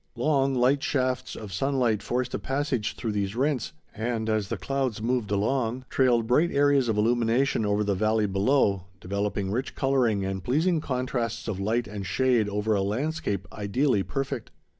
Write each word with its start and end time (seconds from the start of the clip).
Long, 0.15 0.55
light 0.55 0.81
shafts 0.81 1.35
of 1.35 1.53
sunlight 1.53 2.01
forced 2.01 2.33
a 2.33 2.39
passage 2.39 2.95
through 2.95 3.11
these 3.11 3.35
rents, 3.35 3.71
and, 3.93 4.31
as 4.31 4.47
the 4.47 4.57
clouds 4.57 4.99
moved 4.99 5.29
along, 5.29 5.85
trailed 5.91 6.25
bright 6.25 6.49
areas 6.49 6.89
of 6.89 6.97
illumination 6.97 7.67
over 7.67 7.83
the 7.83 7.93
valley 7.93 8.25
below, 8.25 8.85
developing 8.99 9.51
rich 9.51 9.75
coloring 9.75 10.25
and 10.25 10.43
pleasing 10.43 10.81
contrasts 10.81 11.47
of 11.47 11.59
light 11.59 11.87
and 11.87 12.07
shade 12.07 12.49
over 12.49 12.73
a 12.73 12.81
landscape 12.81 13.47
ideally 13.53 14.01
perfect. 14.01 14.49